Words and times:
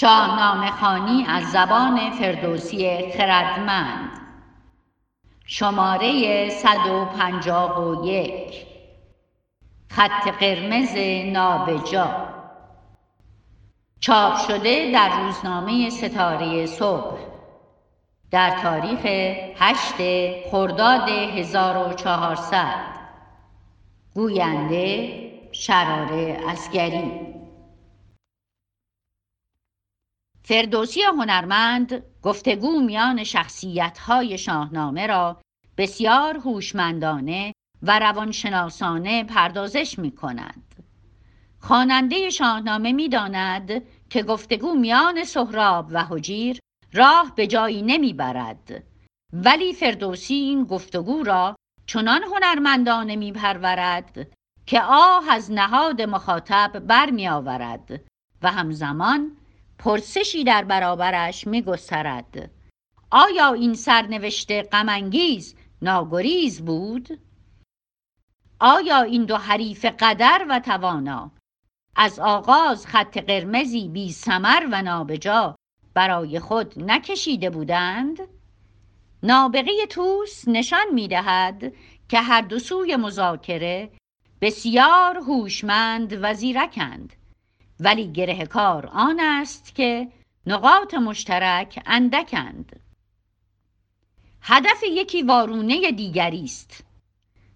شاهنامه 0.00 0.70
خانی 0.70 1.26
از 1.28 1.44
زبان 1.44 2.10
فردوسی 2.10 3.12
خردمند. 3.12 4.10
شماره 5.46 6.48
151 6.50 8.66
خط 9.90 10.28
قرمز 10.40 10.96
نابجا. 11.32 12.28
چاپ 14.00 14.36
شده 14.36 14.92
در 14.92 15.20
روزنامه 15.20 15.90
ستاره 15.90 16.66
صبح. 16.66 17.18
در 18.30 18.58
تاریخ 18.62 19.06
8 19.56 19.94
خرداد 20.50 21.08
1400 21.08 22.74
گوینده 24.14 25.12
شرار 25.52 26.12
اسگری 26.48 27.37
فردوسی 30.48 31.02
هنرمند 31.02 32.02
گفتگو 32.22 32.80
میان 32.80 33.24
شخصیت‌های 33.24 34.38
شاهنامه 34.38 35.06
را 35.06 35.40
بسیار 35.76 36.36
هوشمندانه 36.36 37.52
و 37.82 37.98
روانشناسانه 37.98 39.24
پردازش 39.24 39.98
می 39.98 40.10
کند. 40.10 40.84
خواننده 41.60 42.30
شاهنامه 42.30 42.92
می 42.92 43.08
داند 43.08 43.82
که 44.10 44.22
گفتگو 44.22 44.74
میان 44.74 45.24
سهراب 45.24 45.86
و 45.90 46.04
حجیر 46.04 46.58
راه 46.92 47.32
به 47.36 47.46
جایی 47.46 47.82
نمی 47.82 48.12
برد. 48.12 48.84
ولی 49.32 49.72
فردوسی 49.72 50.34
این 50.34 50.64
گفتگو 50.64 51.22
را 51.22 51.56
چنان 51.86 52.22
هنرمندانه 52.22 53.16
می 53.16 53.32
پرورد 53.32 54.28
که 54.66 54.80
آه 54.82 55.30
از 55.30 55.52
نهاد 55.52 56.02
مخاطب 56.02 56.78
برمی 56.78 57.28
آورد 57.28 58.00
و 58.42 58.52
همزمان 58.52 59.36
پرسشی 59.78 60.44
در 60.44 60.64
برابرش 60.64 61.46
می 61.46 61.62
گسترد. 61.62 62.50
آیا 63.10 63.52
این 63.52 63.74
سرنوشت 63.74 64.50
غمانگیز 64.74 65.56
ناگریز 65.82 66.64
بود؟ 66.64 67.20
آیا 68.60 69.02
این 69.02 69.24
دو 69.24 69.36
حریف 69.36 69.84
قدر 69.84 70.46
و 70.48 70.60
توانا 70.60 71.30
از 71.96 72.18
آغاز 72.18 72.86
خط 72.86 73.18
قرمزی 73.18 73.88
بی 73.88 74.12
سمر 74.12 74.68
و 74.72 74.82
نابجا 74.82 75.54
برای 75.94 76.40
خود 76.40 76.74
نکشیده 76.76 77.50
بودند؟ 77.50 78.18
نابغه 79.22 79.86
توس 79.90 80.48
نشان 80.48 80.86
می 80.92 81.08
دهد 81.08 81.72
که 82.08 82.20
هر 82.20 82.40
دو 82.40 82.58
سوی 82.58 82.96
مذاکره 82.96 83.90
بسیار 84.40 85.16
هوشمند 85.16 86.18
و 86.22 86.34
زیرکند 86.34 87.12
ولی 87.80 88.12
گره 88.12 88.46
کار 88.46 88.86
آن 88.86 89.20
است 89.20 89.74
که 89.74 90.08
نقاط 90.46 90.94
مشترک 90.94 91.82
اندکند. 91.86 92.80
هدف 94.42 94.82
یکی 94.90 95.22
وارونه 95.22 95.92
دیگری 95.92 96.44
است. 96.44 96.84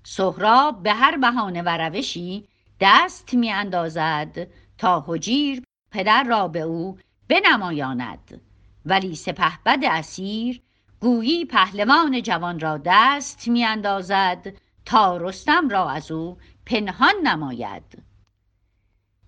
سهراب 0.04 0.82
به 0.82 0.92
هر 0.92 1.16
بهانه 1.16 1.62
و 1.62 1.68
روشی 1.68 2.48
دست 2.80 3.34
می 3.34 3.52
اندازد 3.52 4.46
تا 4.78 5.04
حجیر 5.06 5.62
پدر 5.90 6.24
را 6.24 6.48
به 6.48 6.60
او 6.60 6.98
بنمایاند. 7.28 8.40
ولی 8.86 9.14
سپهبد 9.14 9.84
اسیر 9.84 10.62
گویی 11.00 11.44
پهلوان 11.44 12.22
جوان 12.22 12.60
را 12.60 12.80
دست 12.84 13.48
می 13.48 13.64
اندازد 13.64 14.52
تا 14.84 15.16
رستم 15.16 15.68
را 15.68 15.90
از 15.90 16.10
او 16.10 16.38
پنهان 16.66 17.14
نماید. 17.22 18.02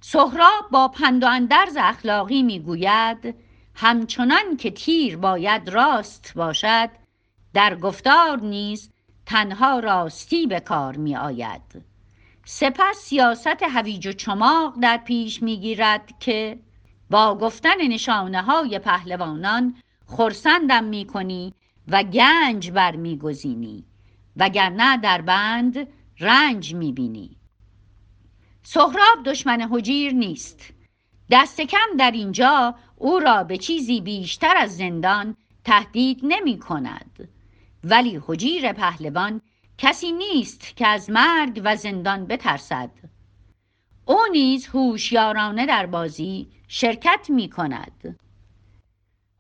سهراب 0.07 0.71
با 0.71 0.89
پند 0.89 1.23
و 1.23 1.27
اندرز 1.27 1.77
اخلاقی 1.81 2.43
می‌گوید 2.43 3.35
همچنان 3.75 4.57
که 4.57 4.71
تیر 4.71 5.17
باید 5.17 5.69
راست 5.69 6.33
باشد 6.37 6.91
در 7.55 7.75
گفتار 7.75 8.41
نیز 8.41 8.91
تنها 9.27 9.79
راستی 9.79 10.47
به 10.47 10.61
کار 10.61 10.97
می 10.97 11.17
آید 11.17 11.85
سپس 12.45 12.97
سیاست 12.97 13.63
هویج 13.63 14.07
و 14.07 14.13
چماق 14.13 14.75
در 14.81 14.97
پیش 14.97 15.43
می‌گیرد 15.43 16.19
که 16.21 16.59
با 17.11 17.39
گفتن 17.39 17.87
نشانه 17.89 18.43
های 18.43 18.79
پهلوانان 18.79 19.75
خرسندم 20.07 20.85
می 20.85 21.05
کنی 21.05 21.55
و 21.89 22.03
گنج 22.03 22.71
برمیگزینی 22.71 23.85
وگرنه 24.37 24.97
در 24.97 25.21
بند 25.21 25.89
رنج 26.21 26.75
می 26.75 26.93
بینی 26.93 27.37
سهراب 28.67 29.23
دشمن 29.25 29.61
حجیر 29.61 30.13
نیست. 30.13 30.61
دست 31.31 31.61
کم 31.61 31.97
در 31.99 32.11
اینجا 32.11 32.75
او 32.97 33.19
را 33.19 33.45
به 33.45 33.57
چیزی 33.57 34.01
بیشتر 34.01 34.57
از 34.57 34.77
زندان 34.77 35.37
تهدید 35.65 36.21
نمی 36.23 36.59
کند. 36.59 37.29
ولی 37.85 38.21
حجیر 38.27 38.73
پهلوان 38.73 39.41
کسی 39.79 40.13
نیست 40.13 40.77
که 40.77 40.87
از 40.87 41.11
مرگ 41.11 41.61
و 41.65 41.77
زندان 41.77 42.27
بترسد. 42.27 42.91
او 44.05 44.19
نیز 44.33 44.67
هوشیارانه 44.67 45.67
در 45.67 45.87
بازی 45.87 46.49
شرکت 46.69 47.27
می 47.31 47.51
کند. 47.51 48.19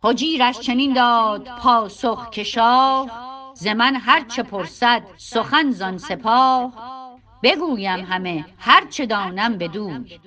حجیرش 0.02 0.60
چنین 0.60 0.92
داد 0.92 1.48
پاسخ 1.58 2.30
که 2.30 2.42
شاه 2.44 3.10
ز 3.54 3.66
من 3.66 3.96
هرچه 3.96 4.42
پرسد 4.42 5.02
سخن 5.16 5.70
زان 5.70 5.98
سپاه. 5.98 6.94
بگویم 7.44 8.00
همه 8.00 8.44
هر 8.58 8.86
چه 8.86 9.06
دانم 9.06 9.58
بدوی. 9.58 10.18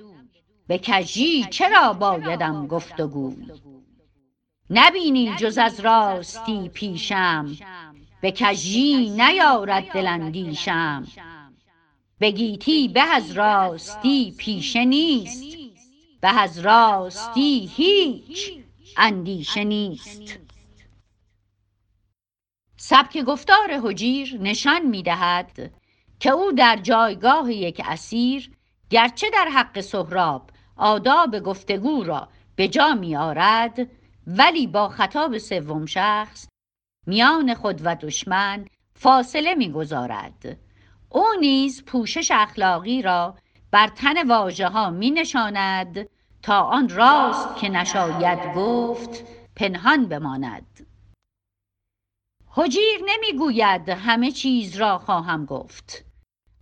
به 0.68 0.78
کژی 0.78 1.44
چرا 1.44 1.92
بایدم 1.92 2.66
گفت 2.66 3.00
و 3.00 3.34
نبینی 4.70 5.34
جز 5.36 5.58
از 5.58 5.80
راستی 5.80 6.68
پیشم 6.68 7.56
به 8.22 8.32
کژی 8.32 9.10
نیارد 9.10 9.92
دل 9.92 10.06
اندیشم 10.06 11.06
به 12.18 12.30
گیتی 12.30 12.88
به 12.88 13.00
از 13.00 13.32
راستی 13.32 14.34
پیشه 14.38 14.84
نیست 14.84 15.56
به 16.20 16.40
از 16.40 16.58
راستی 16.58 17.70
هیچ 17.72 18.52
اندیشه 18.96 19.64
نیست. 19.64 20.38
سبک 22.76 23.18
گفتار 23.18 23.80
حجیر 23.82 24.38
نشان 24.40 24.86
می 24.86 25.02
دهد 25.02 25.70
که 26.20 26.30
او 26.30 26.52
در 26.52 26.76
جایگاه 26.76 27.52
یک 27.52 27.82
اسیر 27.84 28.50
گرچه 28.90 29.30
در 29.32 29.48
حق 29.54 29.80
سهراب 29.80 30.50
آداب 30.76 31.38
گفتگو 31.38 32.02
را 32.04 32.28
به 32.56 32.68
جا 32.68 32.94
می 32.94 33.16
آرد 33.16 33.88
ولی 34.26 34.66
با 34.66 34.88
خطاب 34.88 35.38
سوم 35.38 35.86
شخص 35.86 36.48
میان 37.06 37.54
خود 37.54 37.80
و 37.84 37.94
دشمن 37.94 38.66
فاصله 38.94 39.54
می‌گذارد. 39.54 40.58
او 41.10 41.24
نیز 41.40 41.84
پوشش 41.84 42.30
اخلاقی 42.30 43.02
را 43.02 43.36
بر 43.70 43.88
تن 43.88 44.28
واژه 44.28 44.68
ها 44.68 44.90
می 44.90 45.10
نشاند 45.10 46.08
تا 46.42 46.60
آن 46.60 46.88
راست 46.88 47.56
که 47.56 47.68
نشاید 47.68 48.38
گفت 48.56 49.24
پنهان 49.56 50.08
بماند. 50.08 50.86
حجیر 52.46 53.00
نمی‌گوید 53.06 53.88
همه 53.88 54.30
چیز 54.30 54.76
را 54.76 54.98
خواهم 54.98 55.44
گفت. 55.44 56.07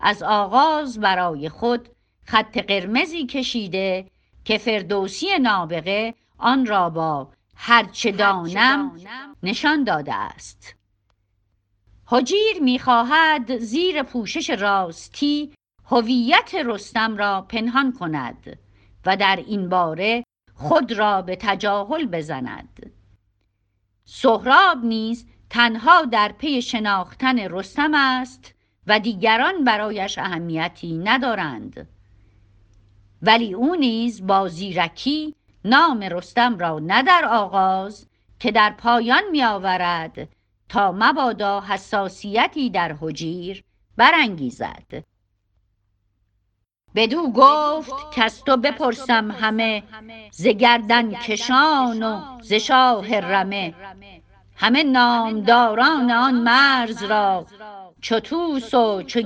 از 0.01 0.23
آغاز 0.23 1.01
برای 1.01 1.49
خود 1.49 1.89
خط 2.25 2.59
قرمزی 2.59 3.27
کشیده 3.27 4.11
که 4.45 4.59
فردوسی 4.59 5.39
نابغه 5.39 6.15
آن 6.39 6.67
را 6.67 6.91
با 6.91 7.29
هرچه 7.55 8.13
دانم 8.13 9.01
نشان 9.43 9.85
داده 9.85 10.15
است. 10.15 10.75
حجیر 12.07 12.63
می‌خواهد 12.63 13.59
زیر 13.59 14.03
پوشش 14.03 14.51
راستی 14.51 15.53
هویت 15.87 16.55
رستم 16.55 17.17
را 17.17 17.43
پنهان 17.43 17.93
کند 17.93 18.59
و 19.07 19.17
در 19.17 19.37
این 19.47 19.69
باره 19.69 20.25
خود 20.55 20.93
را 20.93 21.23
به 21.23 21.37
تجاهل 21.37 22.07
بزند. 22.07 22.93
سهراب 24.05 24.85
نیز 24.85 25.27
تنها 25.51 26.05
در 26.05 26.33
پی 26.33 26.63
شناختن 26.63 27.39
رستم 27.39 27.95
است 27.95 28.56
و 28.87 29.01
دیگران 29.01 29.65
برایش 29.65 30.19
اهمیتی 30.19 30.99
ندارند. 30.99 31.89
ولی 33.23 33.55
او 33.55 33.75
نیز 33.75 34.27
با 34.27 34.49
زیرکی 34.49 35.35
نام 35.65 36.01
رستم 36.01 36.59
را 36.59 36.79
نه 36.79 37.03
در 37.03 37.25
آغاز 37.25 38.07
که 38.39 38.53
در 38.53 38.71
پایان 38.71 39.23
می 39.31 39.45
آورد 39.45 40.29
تا 40.69 40.93
مبادا 40.93 41.61
حساسیتی 41.61 42.71
در 42.71 42.97
حجیر 43.01 43.65
برانگیزد. 43.97 45.05
بدو 46.95 47.33
گفت 47.33 48.19
از 48.19 48.45
تو 48.45 48.57
بپرسم 48.57 49.31
همه 49.31 49.83
ز 50.31 50.47
گردن 50.47 51.15
کشان 51.15 52.03
و 52.03 52.43
ز 52.43 52.53
شاه 52.53 53.21
رمه. 53.21 53.75
همه 54.57 54.83
نامداران 54.83 56.11
آن 56.11 56.35
مرز 56.35 57.03
را 57.03 57.47
چو 58.07 58.17
و 58.17 59.03
چو 59.03 59.21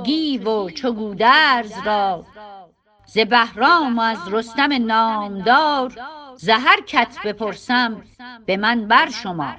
و 0.45 0.71
چو 0.71 0.93
گودرز 0.93 1.73
را. 1.85 2.27
ز 3.07 3.19
بهرام 3.19 3.99
و 3.99 4.01
از 4.01 4.19
رستم 4.33 4.73
نامدار 4.73 5.93
زهر 6.37 6.81
کت 6.87 7.19
بپرسم 7.25 8.03
به 8.47 8.57
من 8.57 8.89
بر 8.89 9.11
شما. 9.11 9.55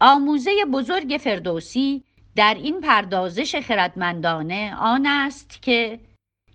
آموزه 0.00 0.50
بزرگ 0.72 1.20
فردوسی 1.20 2.04
در 2.36 2.54
این 2.54 2.80
پردازش 2.80 3.56
خردمندانه 3.56 4.76
آن 4.78 5.06
است 5.06 5.62
که 5.62 6.00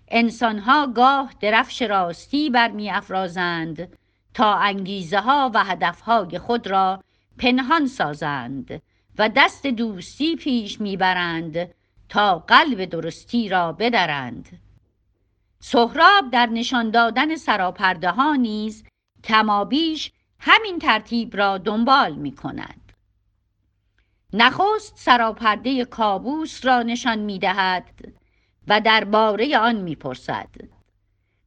انسانها 0.08 0.86
گاه 0.86 1.32
درفش 1.40 1.82
راستی 1.82 2.50
برمی 2.50 2.90
افرازند 2.90 3.98
تا 4.34 4.54
انگیزه 4.54 5.20
ها 5.20 5.50
و 5.54 5.64
هدفهای 5.64 6.38
خود 6.38 6.66
را 6.66 7.02
پنهان 7.38 7.86
سازند. 7.86 8.82
و 9.18 9.28
دست 9.28 9.66
دوستی 9.66 10.36
پیش 10.36 10.80
می‌برند 10.80 11.74
تا 12.08 12.38
قلب 12.38 12.84
درستی 12.84 13.48
را 13.48 13.72
بدرند 13.72 14.60
سهراب 15.60 16.30
در 16.32 16.46
نشان 16.46 16.90
دادن 16.90 17.36
سراپرده 17.36 18.10
ها 18.10 18.34
نیز 18.34 18.84
کمابیش 19.24 20.12
همین 20.38 20.78
ترتیب 20.78 21.36
را 21.36 21.58
دنبال 21.58 22.14
می 22.14 22.32
کند. 22.34 22.92
نخست 24.32 24.98
سراپرده 24.98 25.84
کابوس 25.84 26.64
را 26.64 26.82
نشان 26.82 27.18
می 27.18 27.38
دهد 27.38 27.90
و 28.68 28.80
درباره 28.80 29.58
آن 29.58 29.76
می 29.76 29.94
پرسد. 29.94 30.48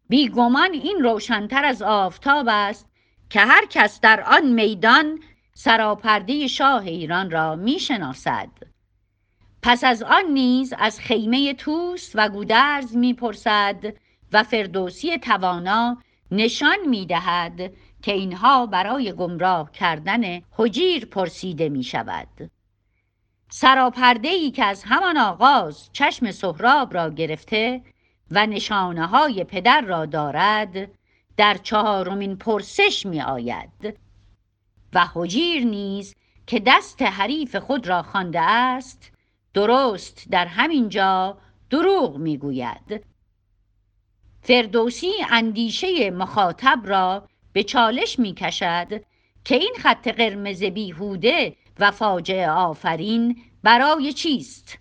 بیگمان 0.10 0.74
این 0.74 1.04
روشنتر 1.04 1.66
از 1.66 1.82
آفتاب 1.82 2.46
است 2.50 2.90
که 3.30 3.40
هر 3.40 3.66
کس 3.66 4.02
در 4.02 4.22
آن 4.22 4.54
میدان 4.54 5.20
سراپرده 5.54 6.48
شاه 6.48 6.86
ایران 6.86 7.32
را 7.32 7.56
می 7.56 7.80
شناسد. 7.80 8.50
پس 9.62 9.84
از 9.84 10.04
آن 10.04 10.26
نیز 10.34 10.74
از 10.78 11.00
خیمه 11.00 11.54
توس 11.54 12.12
و 12.16 12.30
گودرز 12.30 12.96
می‌پرسد 12.96 13.94
و 14.34 14.44
فردوسی 14.44 15.18
توانا 15.18 15.98
نشان 16.32 16.78
می‌دهد 16.88 17.74
که 18.02 18.14
اینها 18.14 18.66
برای 18.66 19.14
گمراه 19.14 19.72
کردن 19.72 20.42
حجیر 20.52 21.06
پرسیده 21.06 21.70
می 21.70 21.84
شود. 21.84 22.52
سراپرده 23.50 24.30
ای 24.30 24.52
که 24.52 24.66
از 24.66 24.84
همان 24.84 25.18
آغاز 25.18 25.90
چشم 25.94 26.32
سهراب 26.32 26.94
را 26.94 27.10
گرفته 27.10 27.82
و 28.32 28.46
نشانه 28.46 29.08
های 29.08 29.44
پدر 29.44 29.82
را 29.82 30.06
دارد 30.06 30.90
در 31.38 31.58
چهارمین 31.58 32.36
پرسش 32.36 33.06
می 33.06 33.22
آید 33.22 33.98
و 34.96 35.08
حجیر 35.14 35.66
نیز 35.66 36.16
که 36.48 36.62
دست 36.66 37.02
حریف 37.02 37.56
خود 37.56 37.88
را 37.88 38.04
خوانده 38.04 38.42
است 38.42 39.12
درست 39.54 40.28
در 40.32 40.46
همین 40.46 40.90
جا 40.90 41.38
دروغ 41.70 42.18
می‌گوید 42.18 43.06
فردوسی 44.42 45.12
اندیشه 45.32 46.12
مخاطب 46.12 46.80
را 46.86 47.28
به 47.54 47.64
چالش 47.64 48.20
می 48.20 48.34
کشد 48.34 49.04
که 49.46 49.56
این 49.56 49.74
خط 49.80 50.08
قرمز 50.08 50.64
بیهوده 50.64 51.56
و 51.80 51.92
فاجعه 51.92 52.50
آفرین 52.50 53.42
برای 53.64 54.14
چیست؟ 54.14 54.78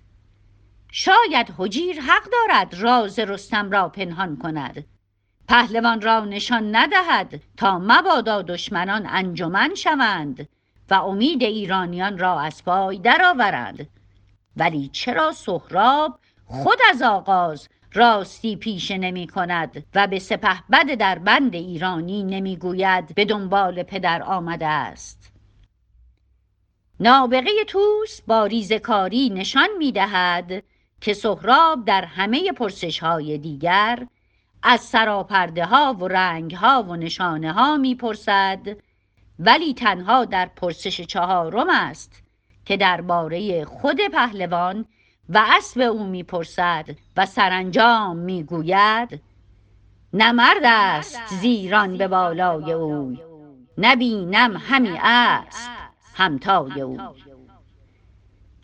شاید 0.93 1.55
حجیر 1.59 2.01
حق 2.01 2.29
دارد 2.33 2.75
راز 2.75 3.19
رستم 3.19 3.71
را 3.71 3.89
پنهان 3.89 4.37
کند 4.37 4.85
پهلوان 5.49 6.01
را 6.01 6.25
نشان 6.25 6.77
ندهد 6.77 7.41
تا 7.57 7.79
مبادا 7.79 8.43
دشمنان 8.43 9.07
انجمن 9.07 9.75
شوند 9.75 10.49
و 10.91 10.95
امید 10.95 11.43
ایرانیان 11.43 12.19
را 12.19 12.41
از 12.41 12.65
پای 12.65 12.99
درآورند. 12.99 13.89
ولی 14.57 14.89
چرا 14.89 15.33
سهراب 15.33 16.19
خود 16.45 16.79
از 16.91 17.03
آغاز 17.03 17.69
راستی 17.95 18.57
پیشه 18.57 18.99
نمی 18.99 19.27
کند 19.27 19.87
و 19.95 20.07
به 20.07 20.19
سپه 20.19 20.63
بد 20.73 20.95
در 20.95 21.19
بند 21.19 21.55
ایرانی 21.55 22.25
نمی‌گوید 22.25 23.15
به 23.15 23.25
دنبال 23.25 23.83
پدر 23.83 24.23
آمده 24.23 24.67
است؟ 24.67 25.33
نابغه 27.01 27.65
توس 27.69 28.21
با 28.27 28.47
ریزکاری 28.47 29.31
نشان 29.31 29.69
می 29.79 29.93
دهد 29.93 30.63
که 31.01 31.15
سهراب 31.15 31.85
در 31.85 32.05
همه 32.05 32.53
پرسش 32.53 32.99
های 32.99 33.39
دیگر 33.39 34.07
از 34.63 34.81
سراپرده 34.81 35.65
ها 35.65 35.97
و 36.01 36.09
رنگ 36.09 36.55
ها 36.55 36.83
و 36.83 36.97
نشانه 36.97 37.53
ها 37.53 37.77
می 37.77 37.95
پرسد 37.95 38.77
ولی 39.39 39.75
تنها 39.75 40.25
در 40.25 40.51
پرسش 40.57 41.01
چهارم 41.01 41.71
است 41.71 42.23
که 42.65 42.77
درباره 42.77 43.65
خود 43.65 44.01
پهلوان 44.13 44.85
و 45.29 45.45
اسب 45.57 45.81
او 45.81 46.07
می‌پرسد 46.07 46.89
و 47.17 47.27
سرانجام 47.27 48.17
می‌گوید 48.17 49.21
نه 50.13 50.33
مرد 50.33 50.63
است 50.65 51.27
زیران 51.41 51.99
به 51.99 52.09
بالای 52.09 52.73
او 52.73 53.17
نبینم 53.79 54.57
همی 54.57 54.99
اسب 55.03 55.71
همتای 56.15 56.81
او. 56.81 56.99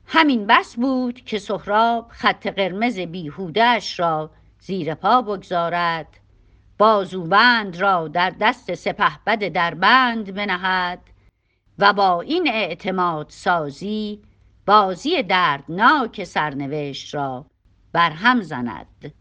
همین 0.06 0.46
بس 0.46 0.76
بود 0.76 1.20
که 1.20 1.38
سهراب 1.38 2.08
خط 2.10 2.46
قرمز 2.46 2.98
بیهودش 2.98 4.00
را 4.00 4.30
زیر 4.68 4.94
پا 4.94 5.22
بگذارد. 5.22 6.06
بازوبند 6.78 7.76
را 7.76 8.08
در 8.08 8.30
دست 8.40 8.74
سپهبد 8.74 9.48
در 9.48 9.74
بند 9.74 10.34
بنهد 10.34 11.00
و 11.78 11.92
با 11.92 12.20
این 12.20 12.48
اعتماد 12.48 13.26
سازی 13.30 14.22
بازی 14.66 15.22
دردناک 15.22 16.24
سرنوشت 16.24 17.14
را 17.14 17.46
برهم 17.92 18.42
زند. 18.42 19.14